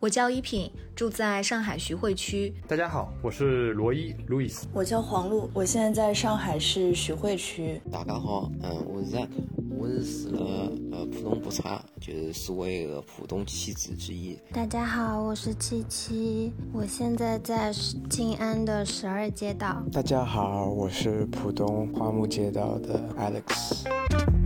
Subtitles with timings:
[0.00, 2.54] 我叫一品，住在上海徐汇区。
[2.66, 4.62] 大家好，我是罗伊 Louis。
[4.72, 7.78] 我叫黄璐，我现在在上海市徐汇区。
[7.92, 9.28] 大家好，嗯，我是 Zack，
[9.68, 14.38] 我是了呃浦东不差，就是所谓的浦东七子之一。
[14.54, 17.70] 大家好，我是七七，我现在在
[18.08, 19.82] 静安的十二街道。
[19.92, 24.39] 大家好，我是浦东花木街道的 Alex。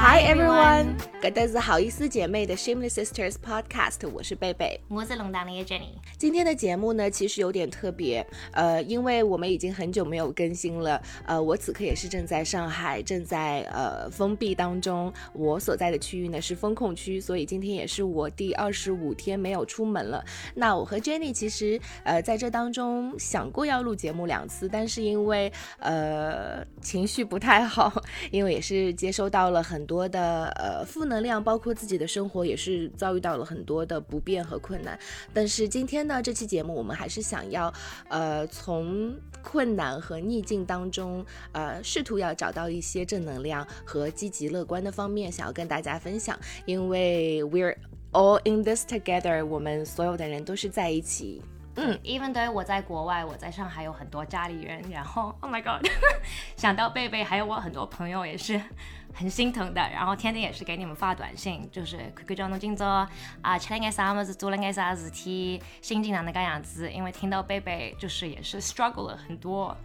[0.00, 5.90] Hi everyone，搿搭是好意思姐妹的 Shameless Sisters Podcast，我是贝贝，我是龙当的 Jenny。
[6.16, 20.24] 今天的节目呢，其实有点特别，呃，因为我们已经很久没有更新了，呃，我此刻也是正在上海，正在呃封闭当中，我所在的区域呢是封控区，所以今天也是我第二十五天没有出门了。
[20.54, 29.86] 那我和 Jenny 其实呃在这当中想过要录节目两次，但是因为呃情绪不太好， 因为也是接收到了很。
[29.90, 34.98] 多的呃负能量，包括自己的生活也是遭遇到了很多的不便和困难。
[35.34, 37.70] 但是今天呢，这期节目我们还是想要
[38.08, 46.38] 呃从困难和逆境当中呃试图要找到一些正能量和积极乐观的方面，想要跟大家分享。
[46.64, 47.76] 因为 we're
[48.12, 51.42] all in this together，我们所有的人都是在一起。
[51.76, 55.88] 嗯，even though 我在国外，我在上海有很多家里人，然后 Oh my God，
[56.56, 58.60] 想到贝贝，还有我很多朋友也是
[59.14, 63.06] 很心疼的，然后天天也是给你们发短信，就是看看叫侬今朝
[63.42, 66.90] 啊吃了眼啥么子，做了眼啥事体，心情哪能个样子？
[66.90, 69.76] 因为听到贝贝就是也是 struggle 了很多。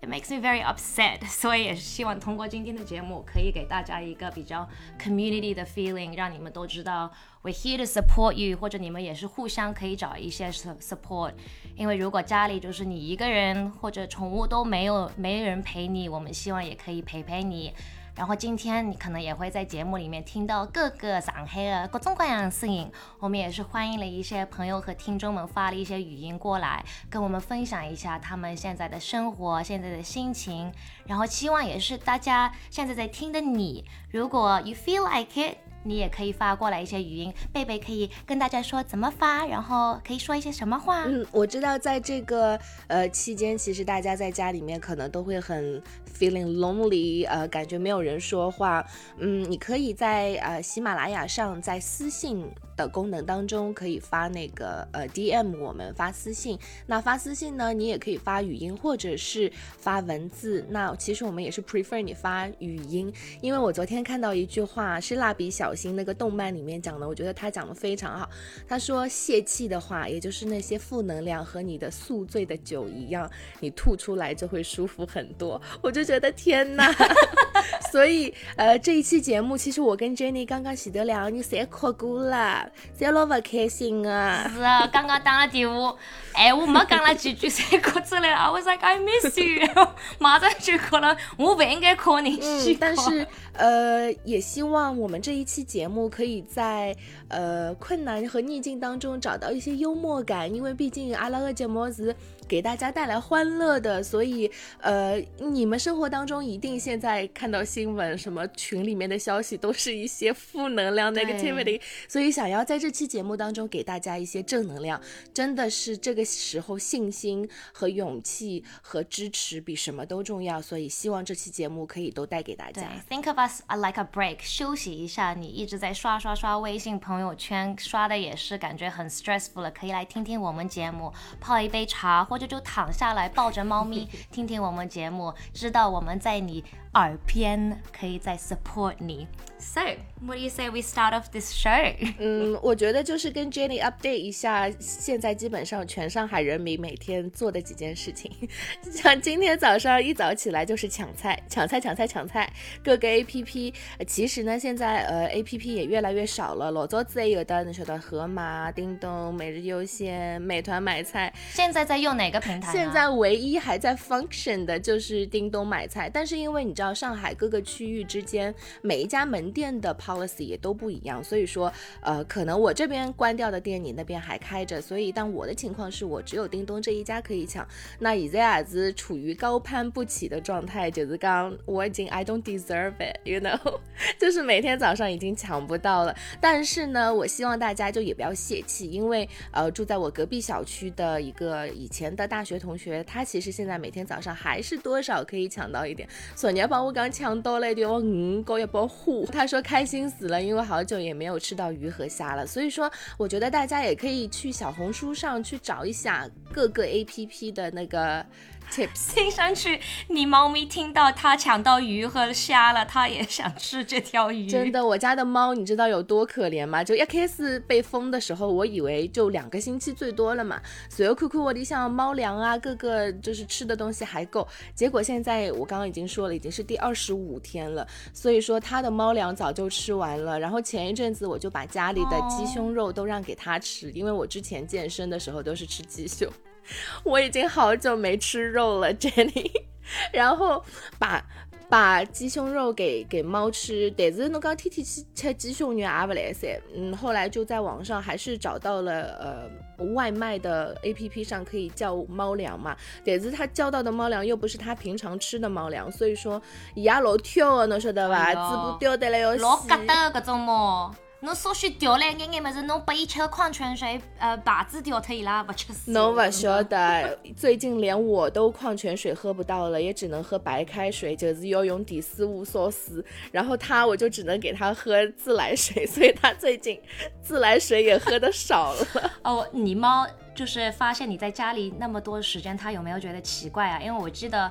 [0.00, 7.10] It makes me very upset， 所以也是希望通过今天的节目，可以给大家一个比较 community 的 feeling，让你们都知道
[7.42, 11.32] we here to support you，或者你们也是互相可以找一些 support。
[11.74, 17.74] 因为如果家里就是你一个人，或者宠物都没有没人陪你，我们希望也可以陪陪你。
[18.18, 22.90] 然后今天你可能也会在节目里面听到各个上海的各种各样的声音。
[23.20, 30.72] 我们也是欢迎了一些朋友和听众们发了一些语音过来，跟我们分享一下他们现在的生活、现在的心情。
[31.06, 35.67] 然后希望也是大家现在在听的你，如果 you feel like it。
[35.88, 41.04] 你也可以发过来一些语音，贝贝可以跟大家说怎么发，然后可以说一些什么话。
[41.06, 45.82] 嗯，我知道在这个呃期间，其实大家在家里面可能都会很
[46.18, 48.84] feeling lonely，呃，感觉没有人说话。
[49.16, 52.46] 嗯，你可以在呃喜马拉雅上在私信。
[52.78, 56.56] 的功能当中可以发那个呃 DM，我们发私信。
[56.86, 60.64] 那发私信呢，你也可以发语音或者是发文字。
[60.70, 68.30] 那其实我们也是 prefer 你发语音，因为我昨天看到一句话是蜡笔小新那个动漫里面讲的，我觉得他讲的非常好。
[68.68, 73.28] 他说泄气的话，也就是那些负能量和你的宿醉的酒一样，
[73.58, 75.60] 你吐出来就会舒服很多。
[75.82, 76.94] 我就觉得天哪！
[77.90, 82.67] 所以呃这一期节目，其实我跟 Jenny 刚刚洗得了，你谁哭过了？
[82.94, 84.50] 在老不开心啊！
[84.54, 85.94] 是啊，刚刚打了电话，
[86.32, 88.52] 哎，我没讲了几句，才哭出来了。
[88.52, 91.16] 我说 I miss you，马上就哭了。
[91.36, 96.96] 我不应该哭你，嗯，但是呃，也希望我们这一期节目可以在
[97.28, 102.14] 呃困难和逆境当中找到一些幽默感，因为毕竟阿拉个节目是。
[102.48, 104.50] 给大家带来欢乐的，所以
[104.80, 114.98] 呃，你们生活当中一定现在看到新闻，什么群里面的消息都是一些负能量 negativity，所以想要在这期节目当中给大家一些正能量，
[115.34, 122.88] 真的是这个时候信心和勇气和支持比什么都重要，所以希望这期节目可以都带给大家。
[123.10, 132.37] Think of us like a break，休息一下，你一直在刷刷刷微信朋友圈，刷的也是感觉很 stressful 了，可以来听听我们节目，泡一杯茶或。
[132.38, 139.26] 就就躺下来抱着猫咪， 听听我们节目，知道我们在你耳边可以再 support 你。
[139.60, 139.80] So
[140.20, 141.92] what do you say we start off this show？
[142.20, 148.30] 嗯，我觉得就是跟 Jenny update 一下，现在基本上全上海人民每天做的几件事情。
[148.92, 152.48] 像今天早上一早起来就是抢菜，抢菜，抢菜，抢菜。
[152.84, 153.74] 各个 APP，
[154.06, 156.70] 其实呢，现在呃 APP 也越来越少了。
[156.70, 161.34] 老早子也有的，你说的盒马、叮咚、每日优鲜、美团买菜。
[161.50, 162.70] 现在在用哪个平台？
[162.72, 166.08] 现在唯一还在 function 的就是叮咚买菜。
[166.08, 177.66] 但是因为你知道上海各个区域之间每一家门店的 policy 也都不一样，所以说，呃，可能我这边关掉的店，你那边还开着，所以但我的情况是我只有叮咚这一家可以抢。
[177.98, 183.80] 那现在也是处于高攀不起的状态，就是刚我已经 I don't deserve it，you know，
[184.16, 186.14] 就是每天早上已经抢不到了。
[186.40, 196.08] 但是呢，我希望大家就也不要泄气，因为呃，住在我隔壁小区的一个以前的大学同学，他其实现在每天早上还是多少可以抢到一点。
[196.36, 202.46] 昨日帮我刚抢到了一条鱼高一包虎，他说开心死了，因为好久也没有吃到鱼和虾了。
[202.46, 208.24] 所以说，我觉得大家也可以去小红书上去找一下各个 A P P 的那个。
[208.70, 214.46] Tips， 听上去你猫咪听到它抢到鱼和虾了，它也想吃这条鱼。
[214.46, 216.82] 真的，我家的猫你知道有多可怜吗？
[216.84, 220.60] 就一开始被封的时候，我以为就两个星期最多了嘛。
[220.88, 224.46] 所有酷酷我里像猫粮啊，各个就是吃的东西还够。
[224.74, 227.86] 结果现在我刚刚已经说了，已经是第二十五天了。
[228.12, 230.38] 所以说它的猫粮早就吃完了。
[230.38, 236.30] 然后前一阵子我就把家里的鸡胸肉都让给它吃，因为我之前健身的时候都是吃鸡胸。
[237.04, 239.50] 我已经好久没吃肉了，Jenny。
[240.12, 240.62] 然后
[240.98, 241.24] 把
[241.70, 246.60] 把鸡胸肉给给猫吃，但是侬讲天天去吃鸡胸肉也不来噻。
[246.74, 249.48] 嗯，后来就在网上还是找到了
[249.78, 256.40] 呃外卖的 A P P 上可以叫猫粮嘛，但是他叫到的猫粮又不是他平常吃的猫粮，所以说
[256.74, 258.26] 伊也老挑的，侬晓得吧？
[258.26, 259.42] 嘴巴叼得来要死。
[259.42, 260.94] 老疙瘩搿种猫。
[261.20, 265.90] 侬稍许调来眼眼么子，侬拨伊吃个矿泉水，呃，牌子掉脱伊拉勿吃死。
[265.90, 273.04] 侬勿晓得，最近连我都矿泉水喝不到了，也只能喝白开水，就是要用第四物烧死。
[273.32, 276.80] 然后他，我就只能给他喝自来水，所以他最近
[277.20, 278.86] 自来水也喝的少了。
[279.24, 280.06] 哦，你猫
[280.36, 283.80] 就是发现你在家里那么多时间，它有没有觉得奇怪啊？
[283.80, 284.48] 因为我记得。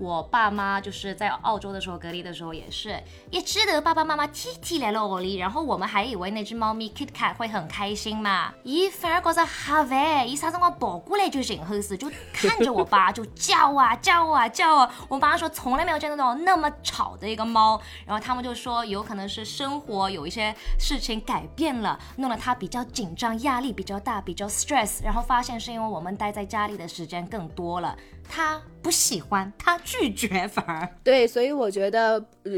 [0.00, 2.98] 我爸妈就是在澳洲的时候隔离的时候也是，
[3.30, 14.90] 一记得爸爸妈妈天天来了屋里，然后我们还以为那只猫咪 KitKat 会很开心嘛，咦，反而觉着吓烦，伊啥辰光跑过来就寻后事，就看着我爸就叫啊叫啊叫啊。
[15.06, 27.94] 我爸说从来没有见到那么吵的一个猫，然后他们就说有可能是生活有一些事情改变了，弄得它比较紧张，压力比较大，比较 stress，然后发现是因为我们待在家里的时间更多了。
[28.32, 32.52] 他不喜欢，他拒绝， 反而对，所以我觉得，呃，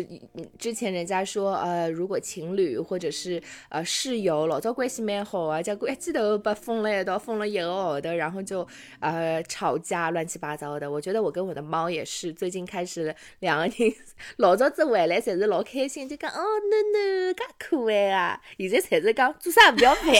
[0.59, 8.67] 之前人家说，呃，如果情侣或者是呃室友老早关系蛮好啊，结果一记头被封了一道，封了一个号的，然后就
[9.01, 10.91] 呃吵架，乱七八糟的。
[10.91, 13.95] 我觉得我跟我的猫也是，最近开始两个人
[14.37, 20.13] 老早子回来才是老开心，就讲哦，no no，噶可爱啊，现在才是讲做啥不要烦。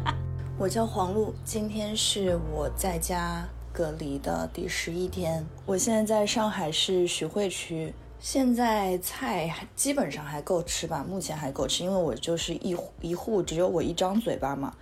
[0.58, 3.48] 我叫黄璐，今天是我在家。
[3.80, 7.94] 隔离的第十一天，我现在在上海市徐汇区。
[8.18, 11.02] 现在菜基本上还够吃吧？
[11.08, 14.74] 目前还够吃，因为我就是一一户只有我一张嘴巴嘛，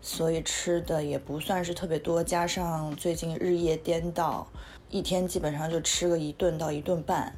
[0.00, 2.22] 所以吃的也不算是特别多。
[2.22, 4.46] 加上最近日夜颠倒，
[4.88, 7.34] 一天基本上就吃个一顿到一顿半。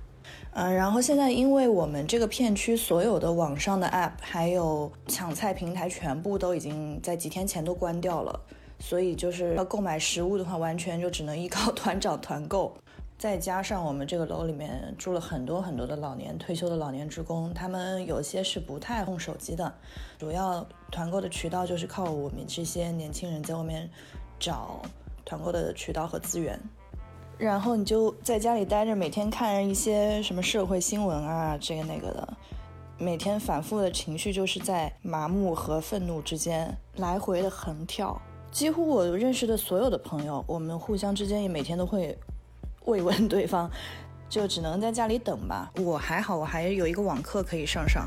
[0.52, 8.38] 嗯，然后现在因为我们这个片区所有的网上的 app 还有抢菜平台全部都已经在几天前都关掉了。
[8.80, 12.74] 所以就是要购买食物的话，完全就只能依靠 团长团购。
[13.18, 19.70] 再加上我们这个楼里面住了很多很多的老年退休的老年职工，他们有些是不太用手机的，
[20.18, 23.86] 主要团购的渠道就是靠我们这些年轻人在外面
[24.38, 24.80] 找
[25.22, 26.58] 团购的渠道和资源。
[27.36, 32.36] 然后你就在家里待着，每天看一些什么社会新闻啊，这个那个的，
[32.96, 38.18] 每天反复的情绪就是在麻木和愤怒之间来回的横跳。
[38.50, 42.18] 几乎我认识的所有的朋友，我们互相之间也每天都会
[42.86, 43.70] 慰问对方，
[44.28, 45.70] 就只能在家里等吧。
[45.76, 48.06] 我还好，我还有一个网课可以上上。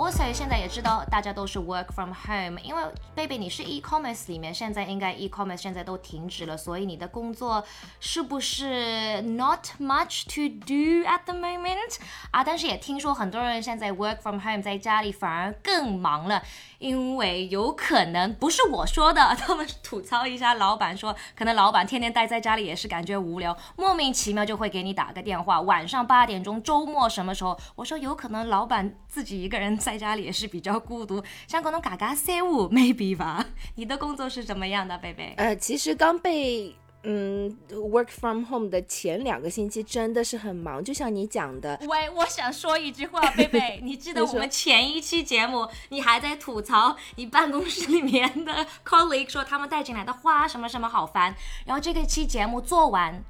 [0.00, 2.82] 我所以现在也知道大家都是 work from home，因为
[3.14, 7.62] 贝贝你是 e-commerce 里面，现在应该 e-commerce 现在都停止了，所以你的工作
[8.00, 11.98] 是不是 not much to do at the moment
[12.30, 12.42] 啊？
[12.42, 16.42] 但是也听说很多人现在 work from home 在家里反而更忙了，
[16.80, 27.56] 因为有可能不是我说的，他们吐槽一下老板说，可能老板天天待在家里也是感觉无聊，莫名其妙就会给你打个电话，晚上八点钟，周末什么时候？
[27.76, 30.00] 我说有可能老板自己一个人在。
[30.00, 33.44] 家里也是比较孤独， 像可能嘎嘎三五 maybe 吧。
[33.74, 35.34] 你的工作是怎么样的，贝贝？
[35.36, 41.78] 呃，其实刚被嗯 work from home 的前两个星期真的是很忙，就像你讲的。
[41.88, 53.24] 喂，我想说一句话， 贝贝，你记得我们前一期节目，你还在吐槽你办公室里面的 colleague 说他们带进来的花什么什么好烦，然后这个期节目做完。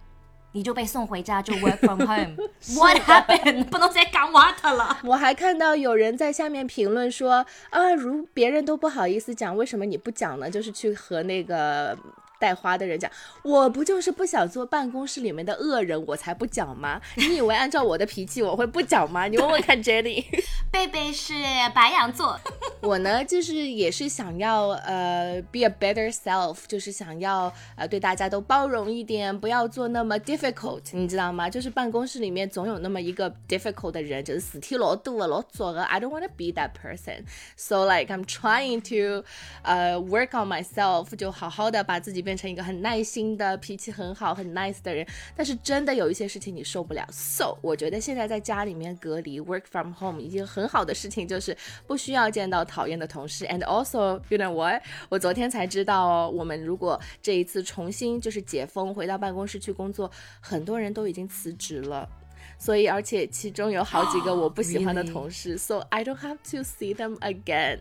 [0.53, 2.35] 你就被送回家，就 work from home。
[2.77, 3.67] What happened？
[3.71, 4.99] 不能再讲 what 了。
[5.05, 10.51] 我还看到有人在下面评论说，啊，如别人都不好意思讲，为什么你不讲呢？
[10.51, 11.97] 就是去和那个
[12.41, 13.09] 带花的人讲，
[13.43, 17.01] 我不就是不想做办公室里面的恶人，我才不讲吗？
[17.17, 19.29] 你以为按照我的脾气我会不讲吗？
[19.29, 20.25] 你问问看 Jenny。
[20.73, 21.35] 贝贝是
[21.75, 22.41] 白羊座。
[22.81, 31.51] 我呢，就是也是想要呃，be a better self，就是想要呃对大家都包容一点，不要做那么 difficult，你知道吗？
[31.51, 35.83] 就是办公室里面总有那么一个 difficult 的人，就是死体老多老做的。
[35.83, 37.25] I don't want to be that person.
[37.57, 39.27] So like I'm trying to
[39.63, 45.07] 呃 work on myself，就好好的把自己变成一个很耐心的、脾气很好、很 nice 的人。
[45.37, 47.07] 但是真的有一些事情你受不了。
[47.11, 51.57] So 我觉得现在在家里面隔离 work from home 已经很好的事情就是
[51.87, 52.61] 不需要见到。
[52.71, 54.81] 讨厌的同事，and also you know what？
[55.09, 60.09] 我昨天才知道哦，我们如果这一次重新就是解封，回到办公室去工作，
[60.41, 62.09] 很多人都已经辞职了。
[62.59, 67.81] 所以，而且其中有好几个我不喜欢的同事，so I don't have to see them again。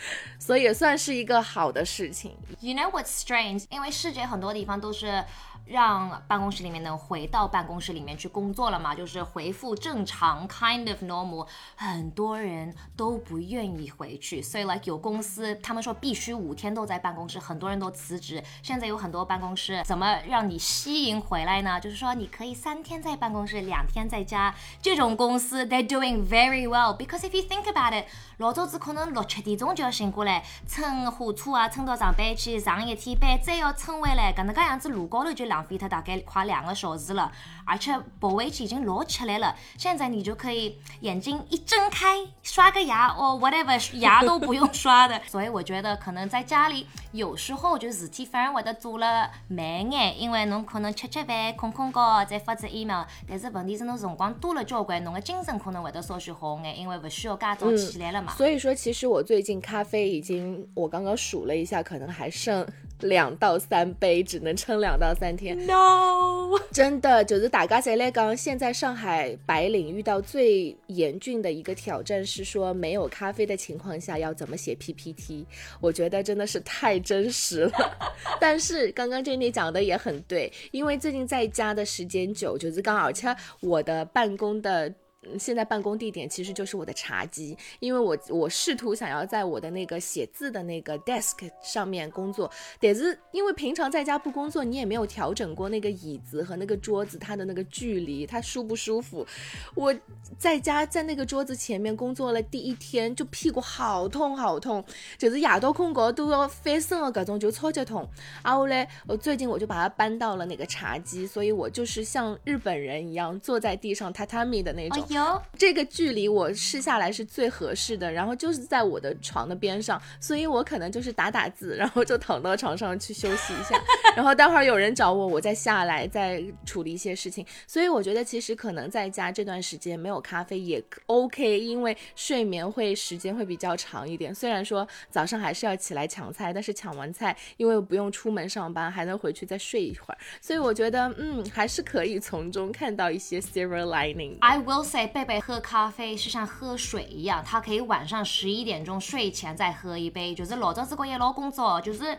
[0.38, 2.36] 所以也算是一个好的事情。
[2.60, 3.64] You know what's strange？
[3.70, 5.24] 因为世界很多地方都是。
[5.68, 8.94] 让办公室里面能回到办公室里面去工作了嘛？
[8.94, 11.46] 就是恢复正常，kind of normal。
[11.76, 18.42] 很多人都不愿意回去，所以 like 有公司他们说必须五天都在办公室，很多人都辞职。
[18.62, 21.78] 现在有很多办公室怎么让你吸引回来呢？
[21.78, 24.54] 就是说你可以三天在办公室，两天在家。
[24.80, 28.06] 这种公司 they're doing very well because if you think about it，
[28.38, 35.57] 老早子可能六七点钟就要醒过来，乘火车啊，乘到上班去上一天班，再要乘回来，搿能介样子路高头就两。
[35.58, 37.32] 浪费它大概快两个小时了，
[37.64, 39.56] 而且保温器已经老吃力了。
[39.76, 45.20] 现在你就可以眼睛一睁开，刷个牙哦，whatever， 牙都不用刷的。
[45.26, 53.04] 所以我觉得可能在家里有时候就事体反而会得做了慢眼，因为侬可能吃吃饭、困困觉再发只 email。
[53.28, 58.32] 但是问题是侬辰光多了交关，侬的精神可能会得稍许好眼，因为不需要介早起来了嘛。
[58.34, 62.64] 所以说，其实我最近咖啡已经，我刚刚数了一下，可能还剩。
[63.00, 65.56] 两到三杯，只能撑两到三天。
[65.66, 75.46] No， 真的就是大家在来讲，现在上海白领遇到最严峻的一个挑战是说，没有咖啡的情况下要怎么写 PPT？
[75.80, 77.72] 我觉得真的是太真实了。
[78.40, 84.92] 但是刚刚 Jenny 讲的也很对，因为最近在家的时间久，就是刚而且我的办公的。
[85.36, 92.48] 现在办公地点其实就是我的茶几，因为我我试图想要在我的那个写字的那个 desk 上面工作，
[92.80, 99.26] 但是因为平常在家不工作，你也没有调整过那个椅子和那个桌子它的那个距离，它舒不舒服？
[99.74, 99.94] 我
[100.38, 104.84] 在家在那个桌子前面工作了第一天，就屁股好痛好痛，
[105.16, 108.08] 就是夜到困觉都要翻身的各种，就超级痛。
[108.44, 115.08] 然后嘞，我最近我就把它搬到了那个茶几，所以我就是像日本人一样坐在地上榻榻米的那种。
[115.18, 123.76] 有这个距离我试下来是最合适的，然后就是在我的床的边上，所以我可能就是打打字，然后就躺到床上去休息一下，
[124.14, 127.44] 然后待会儿有人找我，我再下来再处理一些事情。
[127.66, 134.34] 所以我觉得其实可能在家这段时间没有咖啡也 OK，因为睡眠会时间会比较长一点。
[134.34, 144.36] 虽然说早上还是要起来抢菜，但是抢完菜因为不用出门上班，还能回去再睡一会儿，所以我觉得嗯还是可以从中看到一些 silver lining。
[144.40, 145.07] I will say。
[145.08, 150.34] 贝贝喝咖啡是像喝水一样，他可以晚上十一点钟睡前再喝一杯。
[150.34, 152.16] 就是老早子过夜老工作，就是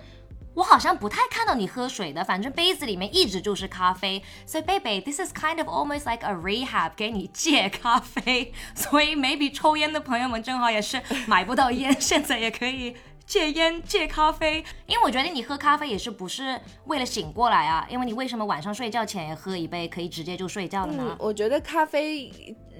[0.55, 4.21] 我好像不太看到你喝水的，反正杯子里面一直就是咖啡。
[4.45, 8.53] 所以贝贝，this is kind of almost like a rehab，给你戒咖啡。
[8.75, 12.95] 所以 maybe 抽烟的朋友们正好也是买不到烟，现在也可以。
[13.29, 17.85] 戒烟戒咖啡，因为我觉得你喝咖啡也是不是为了醒过来啊？
[17.87, 21.15] 因为你为什么晚上睡觉前也喝一杯，可以直接就睡觉了呢？
[21.19, 22.33] 我觉得咖啡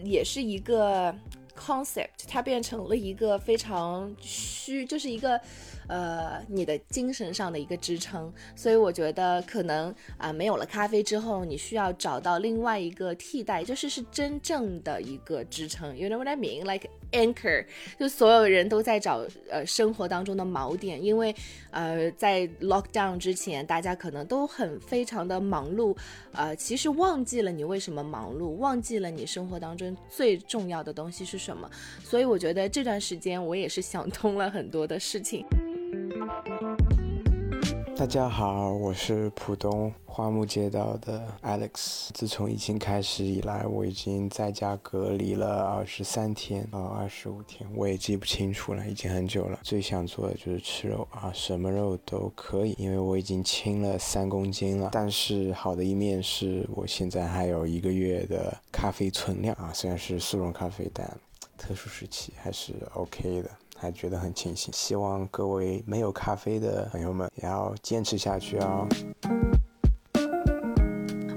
[0.03, 1.15] 也是一个
[1.55, 5.39] concept，它变成了一个非常虚，就是一个。
[5.89, 15.97] 呃，你的精神上的一个支撑，所以我觉得可能啊，没有了咖啡之后，你需要找到另外一个替代，就是是真正的一个支撑。
[15.97, 16.63] You know what I mean?
[16.63, 17.65] Like anchor，
[17.99, 21.35] 就所有人都在找呃生活当中的锚点，因为
[21.71, 25.97] 呃在 lockdown 之前，大家可能都很非常的忙碌，
[26.33, 31.67] 呃，其实忘记了你为什么忙碌，忘记了你生活当中最重要的东西是什么。
[32.03, 35.43] 所以我觉得这段时间我也是想通了很多的事情。
[37.95, 42.09] 大家好，我是浦东花木街道的 Alex。
[42.13, 49.59] 自从疫情开始以来，我已经在家隔离了二十三天啊，二十五天，我也记不清楚了，已经很久了。
[49.63, 54.89] 最想做的就是吃肉啊，什么肉都可以，因为我已经轻了三公斤了。
[54.93, 61.05] 但是好的一面是我现在还有一个月的咖啡存量啊，虽然是速溶咖啡，但
[61.57, 63.49] 特殊时期还是 OK 的。
[63.79, 68.85] 还觉得很庆幸，希望各位没有咖啡的朋友们也要坚持下去哦。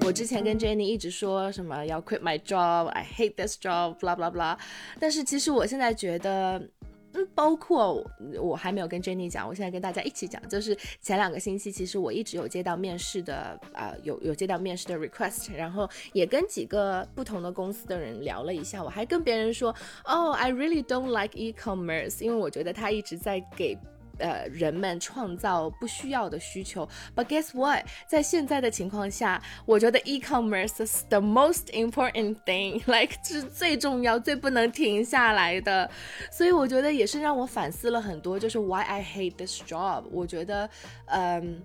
[0.04, 4.58] 我之前跟 Jenny 一直说什么要 quit my job，I hate this job，blah blah blah。
[4.98, 6.68] 但是其实我现在觉得。
[7.14, 8.04] 嗯，包括
[8.40, 23.78] 我还没有跟 Jenny 讲，我现在跟大家一起讲，就是前两个星期，其实我一直有接到面试的，啊，有有接到面试的 request，然后也跟几个不同的公司的人聊了一下，我还跟别人说，哦，I really don't like e-commerce，因为我觉得他一直在给。
[24.19, 27.85] 呃，人们创造不需要的需求，But guess what？
[28.09, 35.87] 在现在的情况下，我觉得 e-commerce is the most important thing，like 是最重要、最不能停下来的。
[36.31, 40.05] 所以我觉得也是让我反思了很多，就是 Why I hate this job。
[40.11, 40.67] 我觉得，
[41.05, 41.61] 嗯，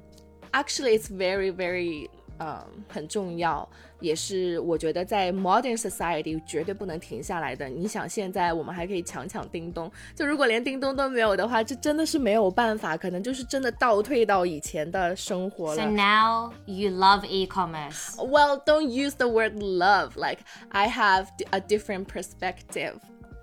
[0.52, 3.68] actually it's very very， 嗯，很重要。
[4.00, 7.68] 也是我觉得在 modern society 绝对不能停下来的。
[7.68, 15.76] 你想，现在我们还可以抢抢叮咚，就如果连叮咚都没有的话，这真的是没有办法，可能就是真的倒退到以前的生活了。
[15.76, 18.16] So now you love e-commerce.
[18.16, 20.16] Well, don't use the word love.
[20.16, 20.40] Like
[20.70, 22.94] I have a different perspective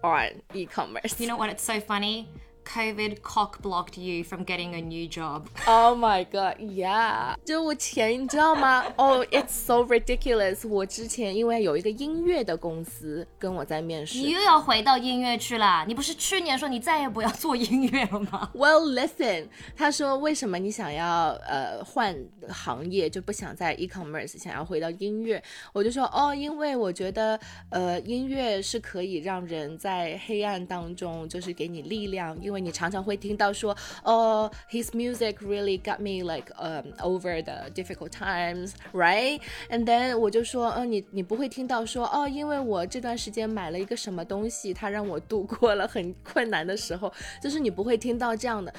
[0.03, 1.17] on e-commerce.
[1.21, 1.49] You know what?
[1.49, 2.25] It's so funny.
[2.64, 5.42] COVID cock blocked you from getting a new job.
[5.66, 7.34] Oh my god, yeah！
[7.44, 8.84] 就我前你知道吗？
[8.96, 10.66] Oh, it's so ridiculous！
[10.68, 15.84] 我之前因为有一个音乐的公司跟我在面试，你又要回到音乐去了。
[15.86, 18.50] 你不是去年说你再也不要做音乐了吗？
[18.56, 22.16] Well, listen，他说为什么你想要呃换
[22.48, 25.42] 行业就不想在 e-commerce 想要回到音乐？
[25.72, 27.38] 我就说哦，因为我觉得
[27.70, 48.72] 呃音乐是可以让人在黑暗当中就是给你力量，因为因为你常常会听到说，哦，his music really got me like um over the difficult times，right？And then 我就说，嗯，你你不会听到说，哦，因为我这段时间买了一个什么东西，它让我度过了很困难的时候，就是你不会听到这样的。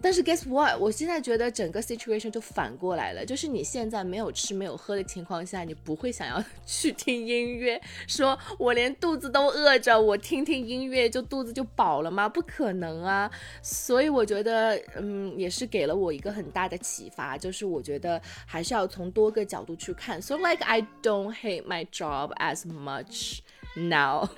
[0.00, 0.78] 但是 guess what？
[0.78, 12.28] 我现在觉得整个 situation 就反过来了，就是你现在没有吃没有喝的情况下，你不会想要 去听音乐，说我连肚子都饿着，我听听音乐就肚子就饱了吗？
[12.28, 13.30] 不可能啊！
[13.62, 20.20] 所以我觉得，嗯，也是给了我一个很大的启发，就是我觉得还是要从多个角度去看。
[20.22, 23.40] So like I don't hate my job as much.
[23.78, 24.28] Now,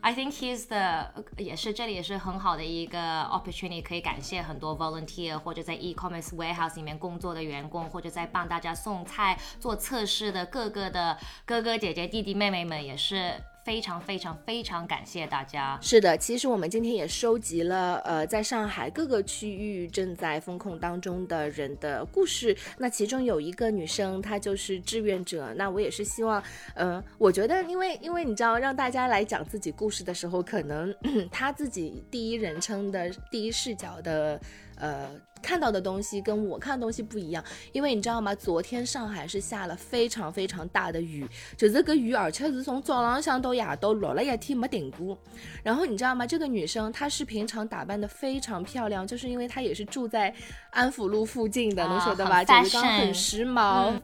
[0.00, 13.34] I think he's the 也是这里也是很好的一个 opportunity，可以感谢很多 volunteer 或者在 e-commerce warehouse 里面工作的员工，或者在帮大家送菜做测试的各个的哥哥姐姐弟弟妹妹们，也是。
[13.70, 15.78] 非常非常非常感谢大家。
[15.80, 22.56] 是的，其实我们今天也收集了呃，在上海各个区域正在风控当中的人的故事。
[22.78, 25.54] 那其中有一个女生，她就是志愿者。
[25.54, 26.42] 那我也是希望，
[26.74, 30.92] 呃，我觉得，因为因为你知道，让大家来讲自己故事的时候，可能
[31.30, 34.40] 她自己第一人称的第一视角的。
[34.80, 35.10] 呃，
[35.42, 38.34] 看到的东西跟我看的东西不一样，因为你知道吗？
[38.34, 45.18] 昨天上海是下了非常非常大的雨，就这个雨，而且是从早上想到夜到落了一天没停过。
[45.62, 46.26] 然后你知道吗？
[46.26, 50.34] 这个女生她是平常打扮的非常漂亮，就是因为她也是住在
[50.70, 52.42] 安福路附近的，能晓得吧？
[52.42, 54.00] 就是刚很时髦，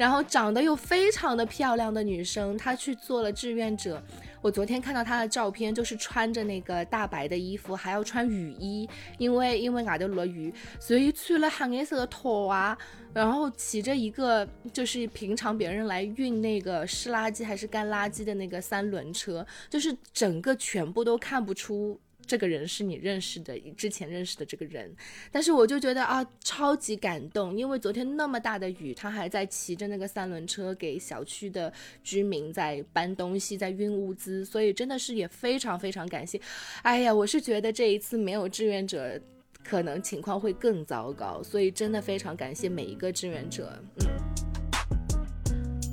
[0.00, 4.02] 然后长得又非常的漂亮的女生，她去做了志愿者。
[4.40, 12.74] 我昨天看到她的照片，就是穿着那个大白的衣服，还要穿雨衣，因为因为外头落雨，所以穿了黑颜色的拖袜，
[13.12, 22.00] 然后骑着一个就是平常别人来运那个湿垃圾还是干垃圾的那个三轮车，就是整个全部都看不出。
[22.30, 24.88] 这个人是你认识的，之前认识的这个人，
[25.32, 31.72] 但是我就觉得啊，超级感动，因为昨天那么大的雨，他还在骑着那个三轮车给小区的
[32.04, 36.40] 居民在搬东西，在运物资，所以真的是也非常非常感谢。
[36.82, 39.20] 哎呀，我是觉得这一次没有志愿者，
[39.64, 43.76] 可能情况会更糟糕，所以真的非常感谢每一个志愿者。
[43.96, 44.06] 嗯，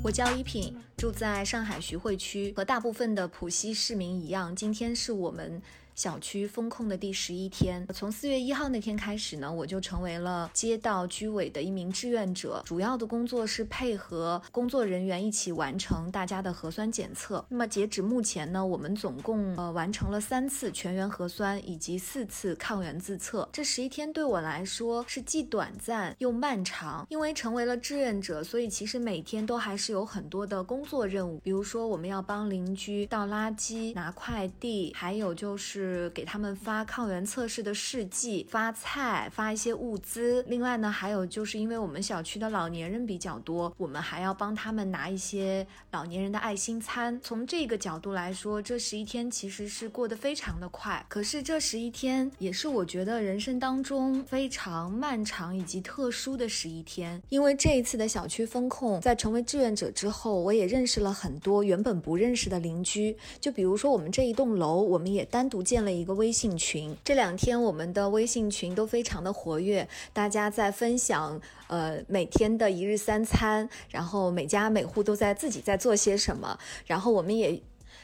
[0.04, 5.60] 我叫一品，住在上海徐汇区，和大部分的浦西市民一样，今天是我们。
[5.98, 17.44] 小区封控的第十一天，从四月一号那天开始呢，我就成为了街道居委的一名志愿者，主要的工作是配合工作人员一起完成大家的核酸检测。
[17.50, 23.50] 那么截止目前呢，我们总共呃完成了三次全员核酸以及四次抗原自测。
[23.52, 35.87] 这十一天对我来说是既短暂又漫长，因为成为了志愿者，所以其实每天都还是有很多的工作任务，比如说我们要帮邻居倒垃圾、拿快递，还有就是。
[35.88, 40.44] 是给他们发抗原测试的试剂，发菜，发一些物资。
[40.48, 47.20] 另外呢，还有就是因为我们小区的老年人比较多，我们还要帮他们拿一些老年人的爱心餐。
[47.24, 51.04] 从这个角度来说，这十一天其实是过得非常的快。
[51.08, 57.22] 可是这十一天也是我觉得人生当中非常漫长以及特殊的十一天。
[57.30, 63.16] 因为这一次的小区风控，在成为志愿者之后，我也认识了很多原本不认识的邻居。
[63.40, 65.77] 就比如说我们这一栋楼，我们也单独建。
[65.78, 66.98] 建了一个微信群。
[67.04, 77.62] 这两天我们的微信群都非常的活跃，大家在分享呃每天的一日三餐，然后每家每户都在自己在做些什么，然后我们也。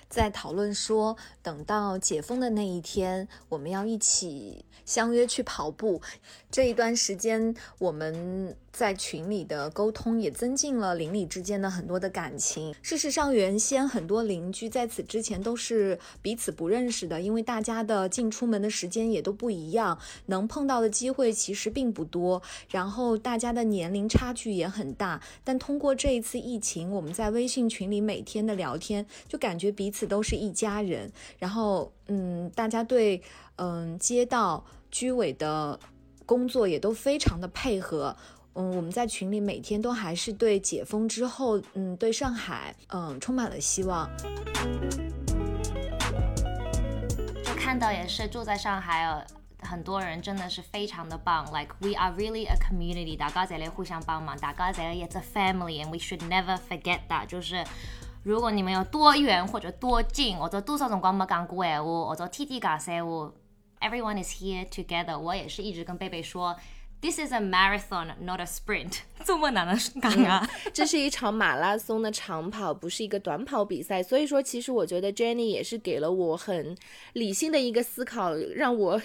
[0.10, 6.00] 在讨论说，等到解封的那一天，我们要一起相约去跑步。
[6.52, 8.56] 这一段时间，我们。
[8.74, 12.74] 在群里的沟通也增进了邻里之间的很多的感情。
[12.82, 22.42] 事实上，原先很多邻居在此之前都是彼此不认识的，因为大家的进出门的时间也都不一样，能碰到的机会其实并不多。
[22.68, 25.22] 然后大家的年龄差距也很大。
[25.44, 31.12] 但通过这一次疫情，我们在微信群里每天的聊天，就感觉彼此都是一家人。
[31.38, 33.22] 然后，嗯，大家对
[33.58, 35.80] 嗯街道居委的
[36.26, 38.16] 工作也都非常的配合。
[38.56, 44.08] 嗯，我们在群里每天都还是对解封之后，嗯，对上海，嗯，充满了希望。
[47.44, 49.26] 就看到也是住在上海呃，
[49.68, 57.26] 很多人真的是非常的棒，like we are really a community，大家在那互相帮忙，大家在那也是 family，and we should never forget that。
[57.26, 57.64] 就是
[58.22, 63.32] 如果你们有多远或者多近，或者多少辰光没讲过闲话，或者天天讲闲话
[63.80, 65.18] ，everyone is here together。
[65.18, 66.56] 我也是一直跟贝贝说。
[67.04, 69.00] This is a marathon, not a sprint。
[69.26, 70.50] 这么难的梗啊！
[70.72, 74.02] 这是一场马拉松的长跑，不是一个短跑比赛。
[74.02, 76.78] 所以说，其实我觉得 Jenny 也是给了我很
[77.12, 79.02] 理性的一个思考，让我。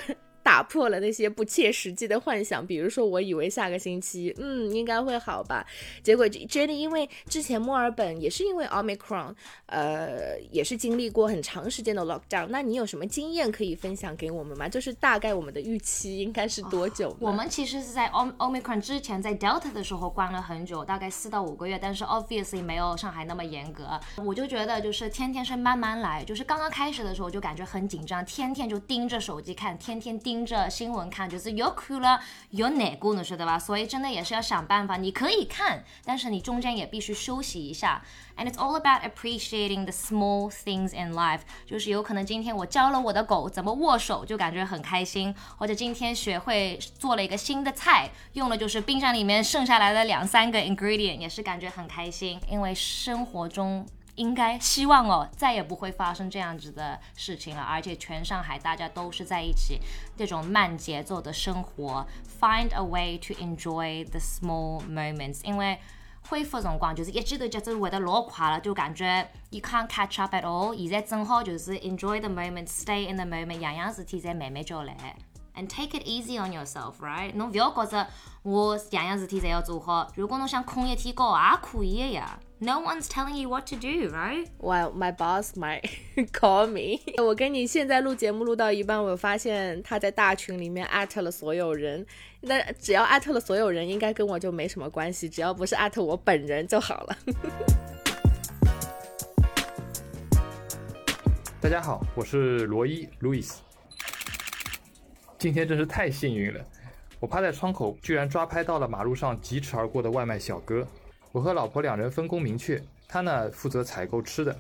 [0.49, 5.63] 打破了那些不切实际的幻想，比如说我以为下个星期，嗯，应该会好吧，
[6.03, 9.35] 结果 Jenny 因为之前墨尔本也是因为 Omicron，
[9.67, 14.67] 呃，也是经历过很长时间的 lockdown，那你有什么经验可以分享给我们吗？
[14.67, 17.15] 就是大概我们的预期应该是多久？
[17.21, 24.01] 我们其实是在 Omicron 之前，在 Delta 的时候关了很久，大概四到五个月，但是 obviously 没有上海那么严格。
[24.25, 30.38] 我就觉得就是天天是慢慢来，就是刚刚开始的时候就感觉很紧张，天天就盯着手机看，天天盯。
[30.39, 32.21] 盯着新闻看，就是有哭了，
[32.51, 33.59] 有难过，你晓得吧？
[33.59, 34.97] 所以真的也是要想办法。
[34.97, 38.01] 你可以看，但是你中间也必须休息一下。
[38.37, 41.41] And it's all about appreciating the small things in life。
[41.67, 52.41] 就是有可能今天我教了我的狗怎么握手，就感觉很开心；或者今天学会做了一个新的菜，用了就是冰箱里面剩下来的两三个 ingredient，也是感觉很开心。
[52.49, 53.85] 因为生活中。
[54.19, 57.63] 应该希望哦，再也不会发生这样子的事情了。
[57.63, 59.81] 而且全上海大家都是在一起，
[60.17, 62.05] 这种慢节奏的生活
[62.41, 65.45] ，find a way to enjoy the small moments。
[65.45, 65.79] 因为
[66.29, 70.77] 恢复辰光就是一记头节奏会得老快了，就感觉 you can't catch up at all。
[70.77, 74.95] 现在正好就是 enjoy the moment，stay in the moment，样样事体在慢慢叫来。
[75.55, 77.33] And take it easy on yourself, right？
[77.35, 78.07] 侬不要觉着
[78.43, 80.11] 我样样事体侪要做好。
[80.17, 82.39] 如果侬想空一天高也可以的呀。
[82.61, 84.49] No one's telling you what to do, right?
[84.59, 85.89] Well, my boss might
[86.33, 86.99] call me.
[87.23, 92.05] 我跟你现在录节目录到一半，我发现他在大群里面艾特了所有人。
[92.41, 97.17] 那只要艾特了所有人，应该跟我就没什么关系，只要不是艾特我本人就好了。
[101.63, 103.55] 大家好，我是罗伊 Louis。
[105.39, 106.61] 今天真是太幸运了，
[107.21, 110.85] 我趴在窗口，居然抓拍到了马路上疾驰而过的外卖小哥。
[111.39, 114.59] 我和老婆两人分工明确，他呢负责采购吃的，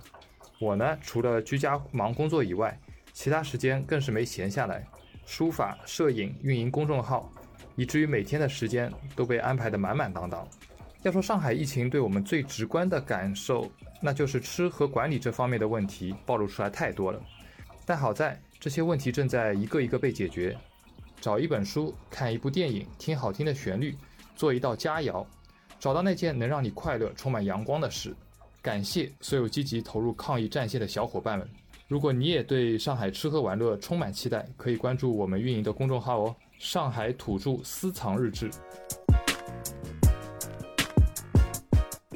[0.60, 2.78] 我呢除了居家忙工作以外，
[3.12, 4.86] 其他时间更是没闲下来，
[5.26, 7.32] 书法、摄影、运营公众号，
[7.74, 10.46] 以至于每天的时间都被安排得满满当当。
[11.02, 13.68] 要说上海疫情对我们最直观的感受，
[14.00, 17.20] 那就是吃和管理这方面的问题暴露出来太多了。
[17.84, 20.56] 但好在这些问题正在一个一个被解决，
[21.20, 23.96] 找一本书、看一部电影、听好听的旋律、
[24.36, 25.26] 做一道佳肴。
[25.78, 28.14] 找到那件能让你快乐、充满阳光的事。
[28.60, 31.48] 感谢所有积极投入抗疫战线的小伙伴们。
[31.86, 38.50] 如果你也对上海吃喝玩乐充满期待，可以关注我们运营的公众号哦，《上海土著私藏日志》。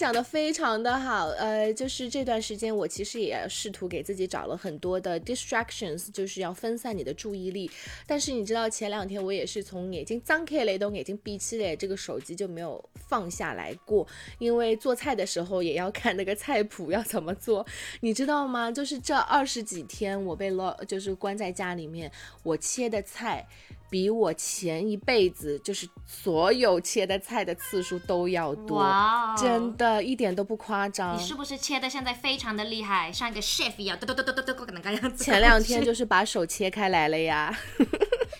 [0.03, 7.71] 讲的非常的好，呃，就是这段时间我其实也试图给自己找了很多的 distractions，就是要分散你的注意力。
[8.05, 14.05] 但是你知道前两天我也是从眼睛张开雷动眼睛闭起来，这个手机就没有放下来过，
[14.41, 17.65] 因为做菜的时候也要看那个菜谱要怎么做，
[18.01, 18.73] 你知道吗？
[18.73, 22.11] 就是这二十几天我被老就是关在家里面，
[22.43, 23.47] 我切的菜。
[23.93, 28.83] 比我前一辈子就是所有切的菜的次数都要多，
[29.37, 31.15] 真的一点都不夸张。
[31.15, 35.23] 你是不是切的现在非常的厉害，像一个 chef 一样，嘟嘟嘟嘟嘟嘟那个样子？
[35.23, 37.55] 前两天就是把手切开来了呀。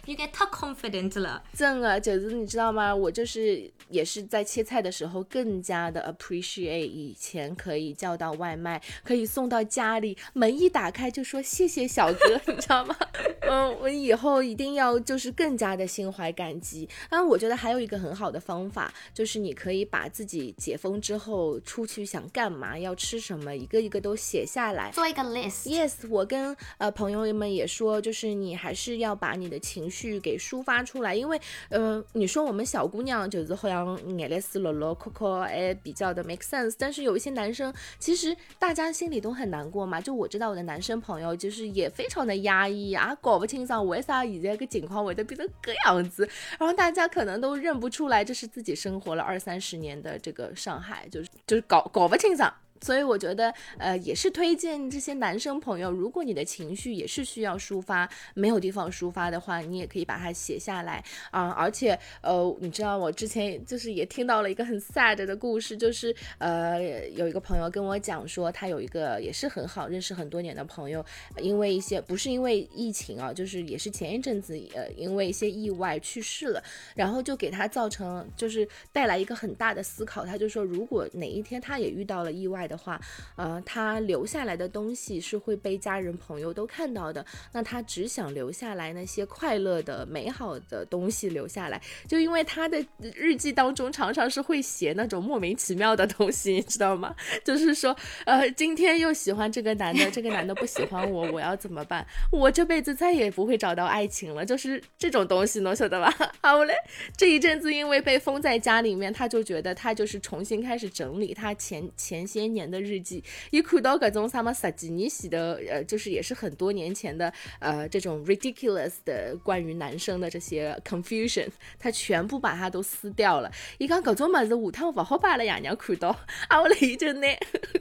[0.07, 1.43] ，you get too confident 了。
[1.55, 2.95] 真的，九子你知道吗？
[2.95, 12.97] 我就是也是在切菜的时候更加的 appreciate 以前可以叫到外卖，可以送到家里，门一打开就说谢谢小哥，你知道吗？
[13.43, 16.89] 嗯，我以后一定要就是更加的心怀感激。
[17.11, 25.69] 当然，我觉得还有一个很好的方法，就是你可以把自己解封之后出去想干嘛、要吃什么，一个一个都写下来，做一个 list。
[25.69, 36.75] Yes，我跟呃朋友们也说，就是你还是要把你的情绪给抒发出来，因为呃，你说我们小姑娘就是好像眼泪湿落落、哭哭，哎，比较的 make sense。
[36.79, 40.01] 但是有一些男生，其实大家心里都很难过嘛。
[40.01, 46.29] 就我知道我的男生朋友，就是也非常的压抑啊，搞不清桑为啥现在个情况会得变成这样子。
[46.59, 52.53] 然后大家可能都认不出来，这是自己生活了二三十年的这个上海，就是就是搞搞不清桑。
[52.83, 61.51] 所以我觉得，呃，也是推荐这些男生朋友，如果你的情绪也是需要抒发，没有地方抒发的话，你也可以把它写下来啊。
[61.51, 71.05] 而且，呃，你知道我之前就是也听到了一个很 sad 的故事，就是呃，有一个朋友跟我讲说，他有一个也是很好认识很多年的朋友，
[71.39, 76.61] 因为一些不是因为疫情啊，就是也是前一阵子呃，因为一些意外去世了，
[76.97, 80.27] 然后就给他造成就是带来一个很大的思考。
[80.27, 82.99] 他就说，如果哪一天他也遇到了意外，的的话，
[83.37, 87.25] 呃，他留下来的东西是会被家人朋友都看到的。
[87.53, 91.79] 那他只想留下来那些快乐的、美好的东西留下来。
[92.09, 92.83] 就因为他的
[93.15, 97.15] 日记当中常常是会写那种莫名其妙的东西，你知道吗？
[97.45, 102.07] 就是说，呃，今天又喜欢这个男的，这个男的不喜欢我，我要怎么办？
[102.33, 104.47] 我这辈子再也不会找到爱情了。
[104.47, 106.11] 就是这种东西，能晓得吧？
[106.41, 106.75] 好嘞，
[107.17, 112.62] 这一阵子因为被封在家里面，他就觉得他就是重新开始整理他前前些年。
[112.71, 121.49] 的日记，一看到各种什么十几年前的，呃，就是也是很多年前的，呃，这种 ridiculous 的关于男生的这些 confusion，
[121.79, 123.51] 他全部把它都撕掉了。
[123.79, 126.09] 伊讲各种么子下趟不好把了爷娘看到，
[126.49, 127.29] 啊，我来就拿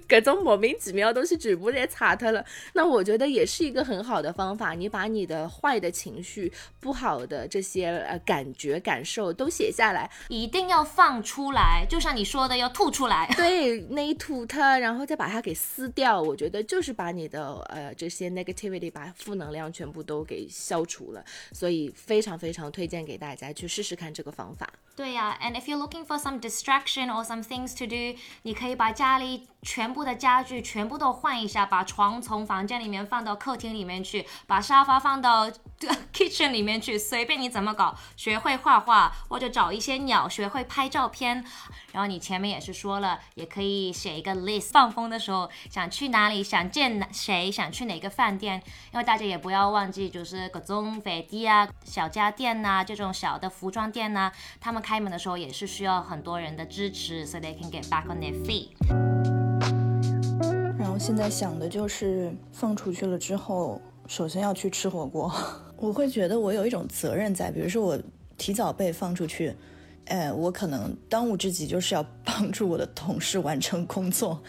[0.07, 2.45] 各种莫名其妙东西全部给擦掉了。
[2.73, 13.27] 那我觉得也是一个很好的方法，你把你的坏的情绪、不好的这些呃感觉、感受都写下来，一定要放出来，就像你说的，要吐出来。
[13.35, 14.60] 对，那一吐它。
[14.61, 24.69] 然后再把它给撕掉，我觉得就是把你的呃这些 negativity，把负能量全部都给消除了，所以非常非常推荐给大家去试试看这个方法。
[24.95, 35.49] 对呀，and if you're looking for some distraction or some things to do，你可以把家里全部的家具全部都换一下，把床从房间里面放到客厅里面去，把沙发放到
[36.13, 37.97] kitchen 里面去，随便你怎么搞。
[38.17, 41.43] 学会画画或者找一些鸟，学会拍照片。
[41.93, 44.69] 然后你前面也是说了，也可以写一个 list。
[44.71, 48.61] 放风的时候想去哪里，想见谁，想去哪个饭店。
[48.91, 54.81] 因为大家也不要忘记，就是各种饭店啊、小家电呐，这种小的服装店呐，他们。
[54.81, 58.69] 开门的时候也是需要很多人的支持，so they can get back on their feet。
[60.79, 65.31] 然后现在想的就是放出去了之后，首先要去吃火锅。
[65.77, 67.99] 我会觉得我有一种责任在，比如说我
[68.39, 69.55] 提早被放出去，
[70.05, 74.41] 哎，我可能当务之急就是要帮助我的同事完成工作，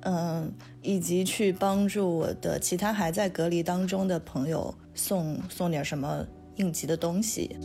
[0.00, 6.24] 嗯，以及去帮助我的其他还在隔离当中的朋友送送点什么
[6.56, 7.56] 应急的东西。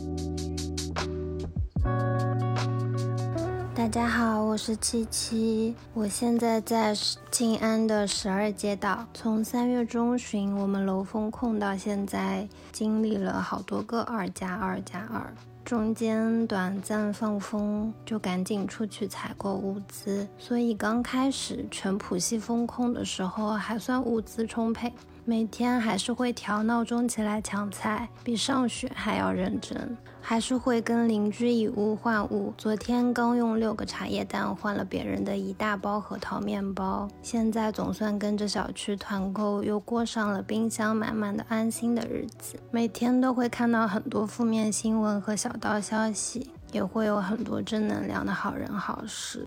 [3.74, 6.92] 大家好，我是七七，我现在在
[7.30, 9.06] 静安的十二街道。
[9.14, 15.32] 从三月中旬我们楼封控到现在，经历了好多个二加二加二，
[15.66, 24.92] 中间短暂放风，就赶紧出去采购物资，所以刚开始全浦西封控的时候还算物资充沛。
[25.24, 29.96] 每天还是会调闹钟起来抢菜，比上学还要认真。
[30.28, 32.52] 还是会跟邻居以物换物。
[32.58, 37.08] 昨天刚用六个茶叶蛋换了别人的一大包核桃面包。
[37.22, 42.58] 现在总算跟着小区团购，又过上了冰箱满满的安心的日子。
[42.72, 49.46] 每天都会看到很多负面新闻和小道消息，也会有很多正能量的好人好事。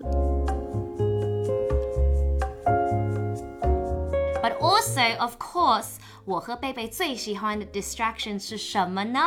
[4.42, 9.20] But also, of course, 我和贝贝最喜欢的 distraction 是什么呢？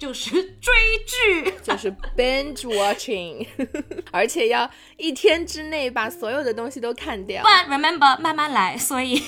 [0.00, 0.72] 就是追
[1.06, 3.46] 剧， 就是 binge watching，
[4.10, 7.44] 而且要一天之内把所有的东西都看掉。
[7.44, 9.22] But remember，慢慢来，所以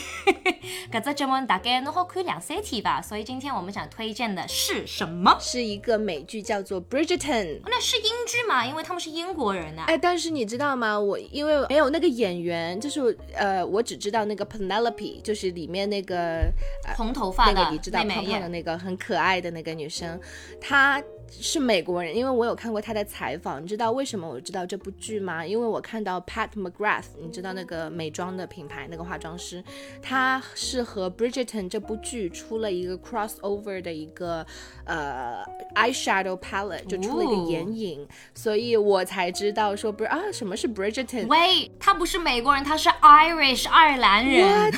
[0.91, 3.03] 搿只节目大概侬好看两三天吧。
[3.03, 5.37] 所以今天我们想推荐的是什么？
[5.39, 7.45] 是一个美剧，叫做《Bridgerton》。
[7.67, 8.65] 那是英剧嘛？
[8.65, 10.99] 因为他们是英国人呐、哎，但是你知道吗？
[10.99, 16.51] 我因为没有那个演员，就是呃，我只知道那个 Penelope，就是里面那个、
[16.87, 20.19] 呃、红头发的那个，你知道胖胖的那个很可爱的那个女生，
[20.63, 21.03] 她。
[21.35, 23.63] 是美国人，因为我有看过他的采访。
[23.63, 25.45] 你知道为什么我知道这部剧吗？
[25.45, 29.65] 因为我看到 Pat McGrath，你知道那个美妆的品牌那个化妆师，
[30.03, 34.45] 他是和 Bridgerton 这部剧出了一个 crossover 的一个
[34.85, 35.43] 呃
[35.75, 41.29] eyeshadow palette，就出了一个眼影，所以我才知道说不是啊，什么是 Bridgerton？
[41.29, 44.47] 喂，他不是美国人，他是 Irish 爱尔兰人。
[44.47, 44.75] What？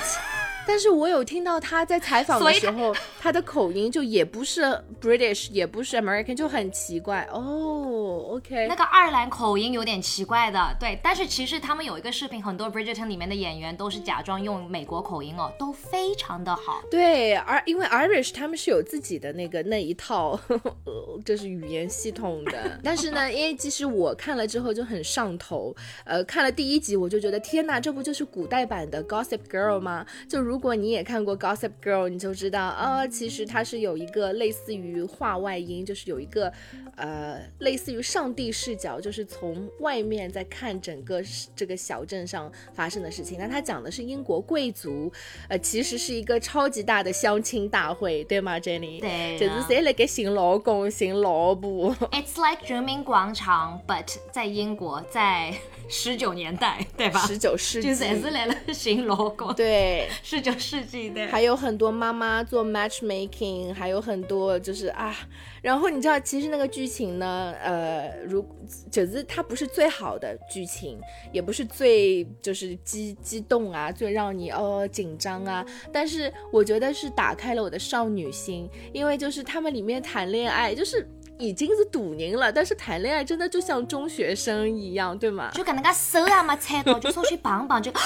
[0.67, 4.63] 但是我有听到他在采访的时候，他的口音就也不是
[5.01, 8.31] British，也不是 American，就很奇怪哦。
[8.35, 10.99] OK，那个爱尔兰口音有点奇怪的，对。
[11.03, 16.83] 但是其实他们有一个视频，很多 Bridgerton 里面的演员都是假装用美国口音哦，都非常的好。
[16.91, 22.79] 对，而因为 Irish 他们是有自己的那个那一套，呵 呵就是语言系统的。
[22.83, 25.75] 但是呢，因为其实我看了之后就很上头，
[26.05, 30.05] 呃，看了第一集我就觉得天哪，这不就是古代版的 Gossip Girl 吗？
[30.29, 36.53] 就如果你也看过 Gossip Girl，你就知道啊，其实它是有一个类似于话外音，就是有一个
[36.97, 41.23] 呃类似于上帝视角，就是从外面在看整个
[41.55, 43.39] 这个小镇上发生的事情。
[43.39, 45.13] 那它讲的是英国贵族，
[45.49, 49.01] 呃，其实是一个超级大的相亲大会，对吗，Jenny？
[49.01, 51.95] 对啊就是谁来给寻老公、寻老婆。
[52.11, 55.55] It's like 人民广场，but 在英国，在
[55.89, 57.21] 十九年代， 对吧？
[57.27, 59.55] 十九世纪，就是还是来了寻老公。
[59.55, 60.09] 对。
[60.23, 65.15] 十九世纪的，还有很多妈妈做 matchmaking，还有很多就是啊，
[65.63, 68.45] 然后你知道，其实那个剧情呢，呃，如
[68.91, 70.99] 就是它不是最好的剧情，
[71.33, 81.09] 也不是最就是激激动啊，最让你哦紧张啊，但是我觉得是打开了我的少女心，因为就是他们里面谈恋爱就是。
[81.39, 85.51] 已经是赌宁了，但是谈恋爱真的就像中学生一样，对吗？
[85.53, 87.93] 就搿能介手也没猜到，就上去棒棒就。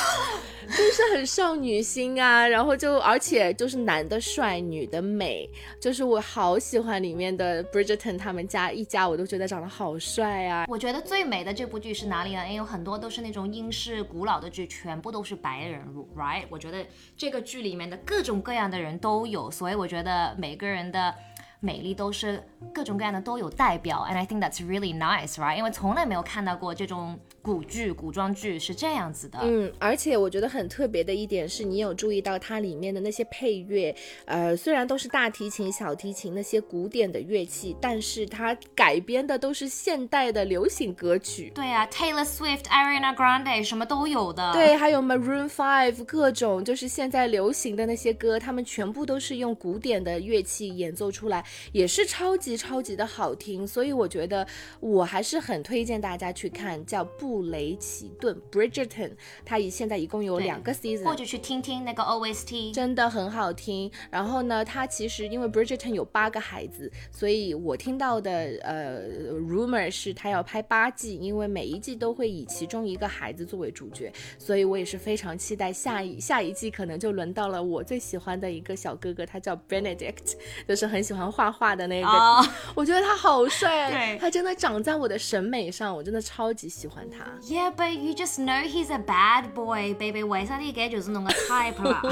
[0.69, 5.49] 就是很少女心啊，然后就而且就是男的帅，女的美，
[5.81, 10.67] 就是我好喜欢里面的 Bridgerton 他们家一家，我都觉得长得好帅啊。
[10.69, 12.43] 我觉得最美的这部剧是哪里呢？
[12.45, 15.83] 因为有很多都是那种英式古老的剧，全部都是白人
[16.15, 16.45] ，right？
[16.51, 16.85] 我觉得
[17.17, 21.15] 这个剧里面的各种各样的人都有，所以我觉得每个人的。
[21.61, 22.43] 美丽都是
[22.73, 25.57] 各种各样的都有代表，and I think that's really nice, right？
[25.57, 29.41] 因为从来没有看到过这种古剧、古装剧是这样子的。
[29.43, 33.95] 嗯，而且我觉得很特别的一点是，你有注意到它里面的那些配乐，
[34.27, 41.51] 呃，虽然都是大提琴、小提琴那些古典的乐器，但是它改编的都是现代的流行歌曲。
[41.55, 44.53] 对啊，Taylor Swift、Ariana Grande 什么都有的。
[44.53, 51.45] 对，还有 Maroon Five 各种就是现在流行的那些歌，他们全部都是用古典的乐器演奏出来。
[51.73, 54.47] 也是超级超级的好听，所以我觉得
[54.81, 59.13] 我还是很推荐大家去看，叫布雷奇顿 （Bridgerton），
[59.45, 63.91] 它以现在一共有两个 season，或者去听听那个 OST，真的很好听。
[64.11, 68.31] 然后呢，它其实因为 Bridgerton 有八个孩子，所以我听到的
[68.63, 80.35] 呃 rumor 是它要拍八季，因为每一季都会以其中一个孩子作为主角，所以我也是非常期待下一下一季可能就轮到了我最喜欢的一个小哥哥，他叫 Benedict，
[80.67, 87.25] 就是很喜欢画画的那个，哦、我觉得他好帅， 他真的长在我的审美上，我真的超级喜欢他。
[87.47, 90.25] Yeah, but you just know he's a bad boy, baby。
[90.25, 92.03] 为啥你感觉是弄个 type 啦？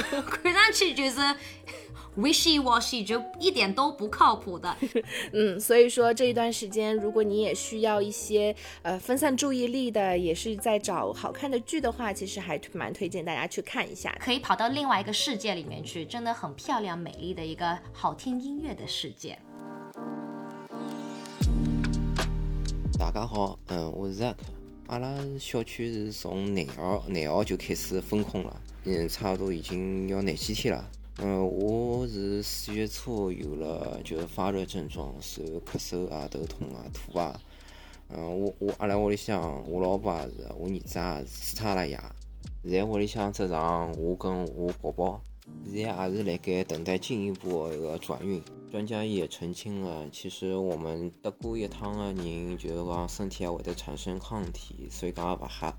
[0.42, 1.18] 看上去就是
[2.16, 4.76] wishy washy，就一点都不靠谱的。
[5.32, 19.38] 嗯，所以说这一段时间，如果你也需要一些呃分散注意力的，也是在找好看的剧的话，其实还蛮推荐大家去看一下，可以跑到另外一个世界里面去，真的很漂亮、美丽的一个好听音乐的世界。
[22.98, 24.34] 大家好，嗯，我是 Zack。
[24.86, 30.88] 阿拉小区是从廿号廿号就开始封控了，嗯，差不多已经要廿几天了。
[31.18, 37.40] 嗯，我是四月初有了就是发热症状，是咳嗽啊、头痛啊、吐啊。
[38.10, 41.98] 嗯，我我阿拉屋里向我老婆也是，我儿子也是，除脱阿拉爷。
[42.64, 45.22] 现在屋里向只剩我跟我宝宝，
[45.64, 48.42] 现在也是辣盖等待进一步一个转运。
[48.70, 55.74] 专家也澄清了，其实我们得过一趟的人，就是讲身体也会得产生抗体，所以讲也勿吓。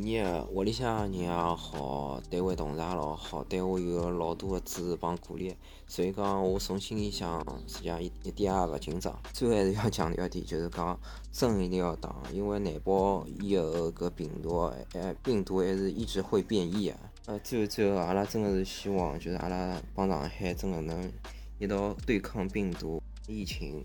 [0.00, 5.54] 第二，屋里向人也好，单位同事也老好，对我有老多的支持帮鼓励，
[5.86, 9.14] 所以讲我从心里向实际上一一点也勿紧张。
[9.34, 10.98] 最后还是要强调一点，就是讲
[11.30, 16.98] 针一定要打，因为难保以后搿病毒，哎，病毒还是一直会变异啊。
[17.26, 21.12] 呃，最后最后，阿拉真的是希望，就是阿拉帮上海真的能
[21.58, 23.84] 一道对抗病毒疫情。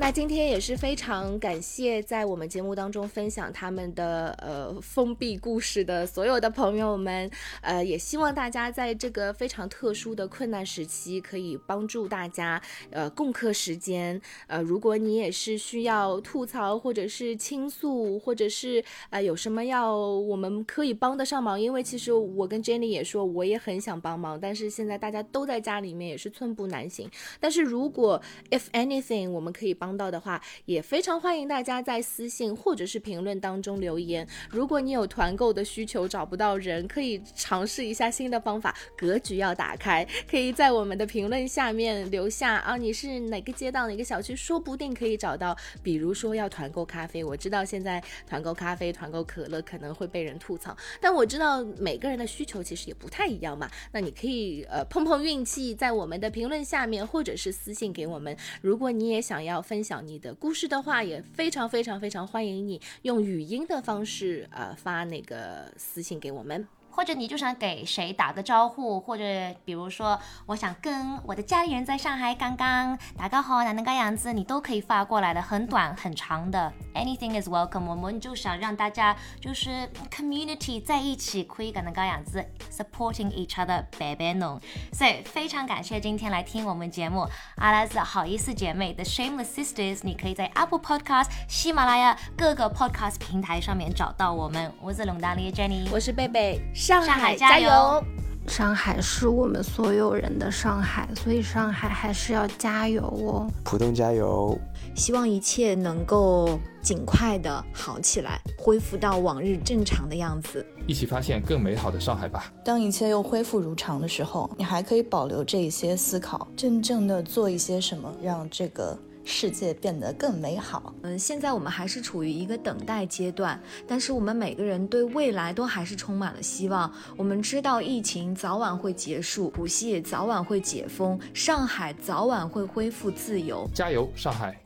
[0.00, 7.30] 那今天也是非常感谢在我们节目当中分享他们的呃封闭故事的所有的朋友们，
[7.60, 14.18] 呃，也希望大家在这个非常特殊的困难时期可以帮助大家呃共克时间。
[14.46, 27.06] 呃，如果你也是需要吐槽或者是倾诉，或者是呃有什么要我们可以帮得上忙，因为其实我跟 Jenny 也说我也很想帮忙，但是现在大家都在家里面也是寸步难行。
[27.38, 29.89] 但是如果 if anything 我们可以帮。
[29.96, 34.26] 到的话，也非常欢迎大家在私信或者是评论当中留言。
[34.48, 45.56] 如果你有团购的需求找不到人，可以尝试一下新的方法，格局要打开，可以在我们的评论下面留下啊，你是哪个街道哪个小区，说不定可以找到。
[45.82, 53.68] 比如说要团购咖啡，我知道现在团购咖啡、团购可乐可能会被人吐槽，但我知道每个人的需求其实也不太一样嘛。
[53.90, 58.36] 那你可以呃碰碰运气，在我们的评论下面或者是私信给我们。
[58.62, 59.79] 如果你也想要分。
[59.80, 66.68] 分享你的故事的话，也非常非常非常欢迎你用语音的方式，呃，发那个私信给我们。
[66.90, 69.24] 或者你就想给谁打个招呼，或者
[69.64, 77.86] 比如说我想跟我的家里人在上海刚刚打个好，那能个样子，你都可以发过来的，很短很长的，anything is welcome。
[77.86, 84.60] 我们就想让大家就是 community 在一起，可以跟那个样子 supporting each other，白白弄。
[84.92, 87.26] 所以非常感谢今天来听我们节目，
[87.56, 94.72] 阿拉子好意思姐妹 The Shameless Sisters，你可以在 Apple Podcast、喜马拉雅各个 podcast 平台上面找到我们。
[94.80, 96.60] 我是龙大丽 Jenny，我是贝贝。
[96.80, 98.02] 上海加油！
[98.48, 103.46] 上海是我们所有人的上海，所以上海还是要加油哦！
[103.62, 104.58] 浦东加油！
[104.94, 112.50] 希望一切能够尽快的好起来，恢复到往日正常的样子，一起发现更美好的上海吧！
[112.64, 118.98] 当一切又恢复如常的时候，你还可以保留这一些思考，真正的做一些什么，让这个。
[119.30, 120.92] 世界变得更美好。
[121.02, 126.92] 嗯，现在我们还是处于一个等待阶段，但是我们每个人对未来都还是充满了希望。
[127.16, 133.66] 我们知道疫情早晚会结束，浦西也早晚会解封，上海早晚会恢复自由。
[133.72, 134.59] 加油，上海！